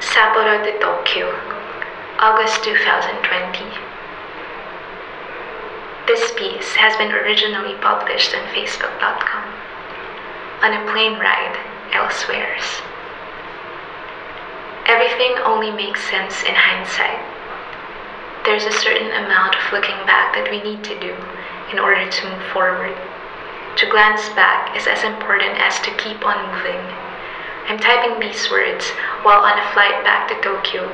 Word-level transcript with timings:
Sapporo 0.00 0.62
to 0.62 0.78
Tokyo, 0.78 1.32
August 2.18 2.62
2020. 2.64 3.64
This 6.06 6.32
piece 6.36 6.74
has 6.76 6.94
been 7.00 7.12
originally 7.12 7.72
published 7.80 8.34
on 8.36 8.44
Facebook.com 8.52 9.44
on 10.60 10.76
a 10.76 10.92
plane 10.92 11.18
ride 11.18 11.56
elsewheres. 11.96 12.84
Everything 14.84 15.32
only 15.48 15.70
makes 15.72 16.04
sense 16.10 16.44
in 16.44 16.52
hindsight. 16.54 17.24
There's 18.44 18.68
a 18.68 18.78
certain 18.78 19.10
amount 19.24 19.56
of 19.56 19.72
looking 19.72 19.96
back 20.04 20.36
that 20.36 20.50
we 20.50 20.60
need 20.60 20.84
to 20.84 21.00
do 21.00 21.16
in 21.72 21.78
order 21.80 22.04
to 22.04 22.28
move 22.28 22.44
forward. 22.52 22.92
To 23.80 23.88
glance 23.88 24.28
back 24.36 24.76
is 24.76 24.86
as 24.86 25.04
important 25.04 25.56
as 25.56 25.80
to 25.80 25.96
keep 25.96 26.20
on 26.20 26.36
moving. 26.52 27.05
I'm 27.66 27.82
typing 27.82 28.20
these 28.20 28.48
words 28.48 28.86
while 29.26 29.42
on 29.42 29.58
a 29.58 29.72
flight 29.74 29.98
back 30.06 30.28
to 30.28 30.38
Tokyo. 30.40 30.86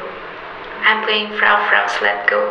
I'm 0.81 1.05
playing 1.05 1.29
Frou 1.37 1.53
Frou's 1.69 2.01
Let 2.01 2.25
Go. 2.31 2.49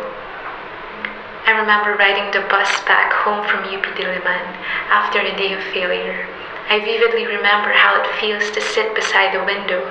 I 1.44 1.58
remember 1.58 1.98
riding 1.98 2.30
the 2.30 2.46
bus 2.46 2.70
back 2.86 3.10
home 3.12 3.42
from 3.50 3.66
UP 3.66 3.82
Diliman 3.98 4.46
after 4.94 5.18
a 5.18 5.36
day 5.36 5.54
of 5.54 5.62
failure. 5.74 6.30
I 6.70 6.78
vividly 6.78 7.26
remember 7.26 7.74
how 7.74 7.98
it 7.98 8.20
feels 8.22 8.48
to 8.54 8.60
sit 8.62 8.94
beside 8.94 9.34
the 9.34 9.42
window 9.42 9.82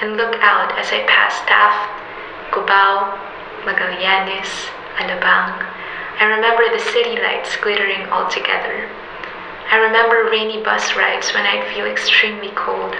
and 0.00 0.16
look 0.16 0.32
out 0.40 0.72
as 0.80 0.88
I 0.88 1.04
pass 1.04 1.44
Taft, 1.44 1.84
Cubao, 2.56 3.20
Magallanes, 3.68 4.48
Alabang. 4.96 5.60
I 5.60 6.24
remember 6.24 6.64
the 6.72 6.82
city 6.88 7.20
lights 7.20 7.54
glittering 7.60 8.08
all 8.08 8.30
together. 8.30 8.88
I 9.68 9.76
remember 9.76 10.30
rainy 10.30 10.62
bus 10.62 10.96
rides 10.96 11.34
when 11.34 11.44
I'd 11.44 11.68
feel 11.74 11.84
extremely 11.84 12.50
cold. 12.56 12.96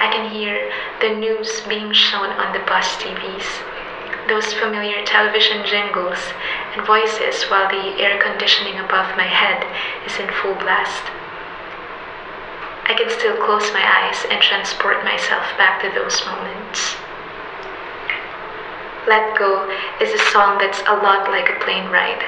I 0.00 0.08
can 0.08 0.32
hear 0.32 0.72
the 1.04 1.12
news 1.14 1.60
being 1.68 1.92
shown 1.92 2.32
on 2.40 2.56
the 2.56 2.64
bus 2.64 2.88
TVs, 2.96 3.44
those 4.32 4.48
familiar 4.54 5.04
television 5.04 5.60
jingles 5.66 6.16
and 6.72 6.86
voices 6.86 7.44
while 7.52 7.68
the 7.68 8.00
air 8.00 8.16
conditioning 8.16 8.80
above 8.80 9.12
my 9.20 9.28
head 9.28 9.60
is 10.08 10.16
in 10.16 10.32
full 10.40 10.54
blast. 10.56 11.04
I 12.88 12.96
can 12.96 13.10
still 13.12 13.36
close 13.44 13.68
my 13.76 13.84
eyes 13.84 14.24
and 14.32 14.40
transport 14.40 15.04
myself 15.04 15.44
back 15.60 15.84
to 15.84 15.92
those 15.92 16.24
moments. 16.24 16.96
Let 19.06 19.36
Go 19.36 19.68
is 20.00 20.16
a 20.16 20.24
song 20.32 20.56
that's 20.56 20.80
a 20.88 20.96
lot 20.96 21.28
like 21.28 21.52
a 21.52 21.60
plane 21.60 21.92
ride. 21.92 22.24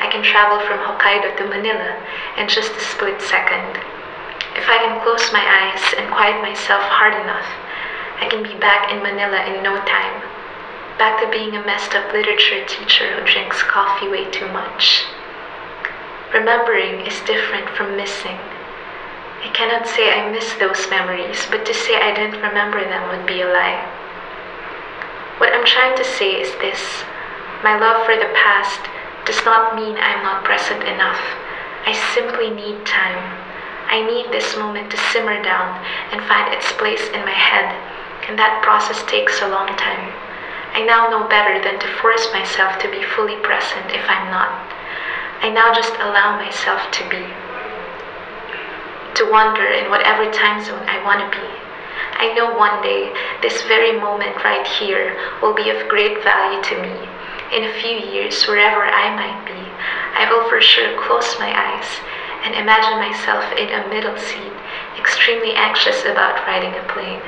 I 0.00 0.08
can 0.08 0.24
travel 0.24 0.56
from 0.64 0.80
Hokkaido 0.80 1.36
to 1.36 1.44
Manila 1.44 2.00
in 2.40 2.48
just 2.48 2.72
a 2.72 2.80
split 2.80 3.20
second. 3.20 3.99
If 4.56 4.68
I 4.68 4.78
can 4.78 5.00
close 5.02 5.32
my 5.32 5.42
eyes 5.42 5.94
and 5.98 6.10
quiet 6.10 6.42
myself 6.42 6.82
hard 6.82 7.14
enough, 7.14 7.46
I 8.20 8.28
can 8.28 8.42
be 8.42 8.54
back 8.58 8.90
in 8.92 9.02
Manila 9.02 9.44
in 9.46 9.62
no 9.62 9.76
time. 9.86 10.22
Back 10.98 11.20
to 11.22 11.30
being 11.30 11.56
a 11.56 11.64
messed 11.64 11.94
up 11.94 12.12
literature 12.12 12.64
teacher 12.66 13.14
who 13.14 13.24
drinks 13.24 13.62
coffee 13.62 14.08
way 14.08 14.30
too 14.30 14.48
much. 14.48 15.04
Remembering 16.34 17.06
is 17.06 17.18
different 17.26 17.68
from 17.70 17.96
missing. 17.96 18.38
I 19.42 19.48
cannot 19.54 19.86
say 19.88 20.12
I 20.12 20.30
miss 20.30 20.52
those 20.60 20.90
memories, 20.90 21.46
but 21.50 21.64
to 21.64 21.72
say 21.72 21.96
I 21.96 22.12
didn't 22.14 22.42
remember 22.42 22.84
them 22.84 23.08
would 23.08 23.26
be 23.26 23.40
a 23.40 23.48
lie. 23.48 23.88
What 25.38 25.54
I'm 25.54 25.64
trying 25.64 25.96
to 25.96 26.04
say 26.04 26.36
is 26.36 26.52
this 26.60 27.04
my 27.62 27.78
love 27.78 28.04
for 28.04 28.16
the 28.16 28.32
past 28.36 28.80
does 29.24 29.44
not 29.44 29.74
mean 29.74 29.96
I'm 29.96 30.22
not 30.22 30.44
present 30.44 30.82
enough. 30.84 31.20
I 31.84 31.92
simply 32.14 32.50
need 32.50 32.84
time. 32.86 33.49
I 33.90 34.06
need 34.06 34.30
this 34.30 34.54
moment 34.54 34.86
to 34.94 35.06
simmer 35.10 35.42
down 35.42 35.74
and 36.14 36.22
find 36.30 36.54
its 36.54 36.70
place 36.78 37.02
in 37.10 37.26
my 37.26 37.34
head, 37.34 37.74
and 38.30 38.38
that 38.38 38.62
process 38.62 39.02
takes 39.10 39.42
a 39.42 39.50
long 39.50 39.66
time. 39.74 40.14
I 40.70 40.86
now 40.86 41.10
know 41.10 41.26
better 41.26 41.58
than 41.58 41.82
to 41.82 41.98
force 41.98 42.30
myself 42.30 42.78
to 42.78 42.90
be 42.94 43.02
fully 43.02 43.34
present 43.42 43.90
if 43.90 44.06
I'm 44.06 44.30
not. 44.30 44.54
I 45.42 45.50
now 45.50 45.74
just 45.74 45.90
allow 45.98 46.38
myself 46.38 46.86
to 46.86 47.02
be 47.10 47.26
to 49.18 49.26
wander 49.26 49.66
in 49.66 49.90
whatever 49.90 50.30
time 50.30 50.62
zone 50.62 50.86
I 50.86 51.02
want 51.02 51.26
to 51.26 51.34
be. 51.34 51.50
I 52.14 52.30
know 52.38 52.54
one 52.54 52.78
day, 52.86 53.10
this 53.42 53.66
very 53.66 53.98
moment 53.98 54.38
right 54.46 54.64
here 54.78 55.18
will 55.42 55.52
be 55.52 55.66
of 55.66 55.90
great 55.90 56.22
value 56.22 56.62
to 56.62 56.74
me. 56.78 56.94
In 57.50 57.66
a 57.66 57.74
few 57.82 57.98
years, 58.06 58.46
wherever 58.46 58.86
I 58.86 59.10
might 59.18 59.42
be, 59.50 59.58
I 60.14 60.30
will 60.30 60.46
for 60.48 60.62
sure 60.62 60.94
close 61.02 61.34
my 61.42 61.50
eyes 61.50 61.90
and 62.42 62.54
imagine 62.54 62.98
myself 62.98 63.44
in 63.56 63.68
a 63.68 63.88
middle 63.88 64.16
seat, 64.16 64.52
extremely 64.98 65.52
anxious 65.54 66.04
about 66.04 66.46
riding 66.46 66.74
a 66.74 66.84
plane, 66.92 67.20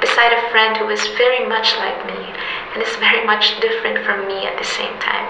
beside 0.00 0.32
a 0.32 0.50
friend 0.50 0.76
who 0.76 0.88
is 0.88 1.14
very 1.18 1.46
much 1.46 1.76
like 1.76 2.06
me 2.06 2.34
and 2.74 2.82
is 2.82 2.96
very 2.96 3.24
much 3.26 3.60
different 3.60 4.04
from 4.04 4.26
me 4.26 4.46
at 4.46 4.58
the 4.58 4.64
same 4.64 4.98
time. 4.98 5.26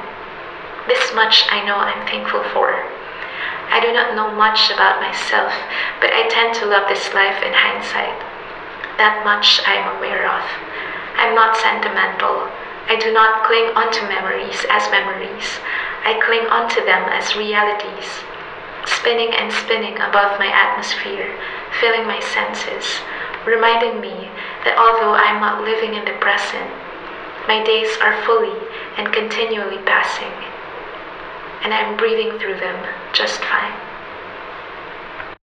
This 0.89 1.13
much 1.15 1.45
I 1.51 1.65
know 1.65 1.77
I'm 1.77 2.07
thankful 2.07 2.43
for. 2.53 2.73
I 3.69 3.81
do 3.81 3.93
not 3.93 4.17
know 4.17 4.33
much 4.33 4.71
about 4.73 5.05
myself, 5.05 5.53
but 6.01 6.13
I 6.13 6.29
tend 6.29 6.55
to 6.57 6.67
love 6.67 6.89
this 6.89 7.13
life 7.13 7.43
in 7.45 7.53
hindsight. 7.53 8.17
That 8.97 9.21
much 9.25 9.61
I 9.69 9.77
am 9.77 9.97
aware 10.01 10.25
of. 10.25 10.41
I'm 11.21 11.35
not 11.35 11.57
sentimental. 11.57 12.49
I 12.89 12.97
do 12.97 13.13
not 13.13 13.45
cling 13.45 13.77
onto 13.77 14.09
memories 14.09 14.65
as 14.73 14.89
memories. 14.91 15.61
I 16.09 16.17
cling 16.25 16.49
onto 16.49 16.81
them 16.81 17.05
as 17.13 17.37
realities, 17.37 18.25
spinning 18.97 19.33
and 19.35 19.53
spinning 19.53 19.97
above 20.01 20.39
my 20.39 20.49
atmosphere, 20.49 21.29
filling 21.81 22.07
my 22.07 22.21
senses, 22.21 23.01
reminding 23.45 24.01
me 24.01 24.31
that 24.65 24.77
although 24.79 25.15
I'm 25.15 25.41
not 25.41 25.65
living 25.65 25.95
in 25.95 26.05
the 26.05 26.19
present, 26.21 26.71
my 27.47 27.65
days 27.65 27.89
are 28.01 28.23
fully 28.25 28.57
and 28.97 29.13
continually 29.13 29.79
passing 29.85 30.33
and 31.63 31.73
I'm 31.73 31.97
breathing 31.97 32.39
through 32.39 32.61
them 32.61 32.87
just 33.13 33.41
fine. 33.43 33.88